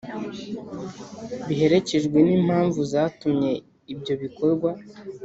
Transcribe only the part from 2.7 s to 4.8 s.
zatumye ibyo bikorwa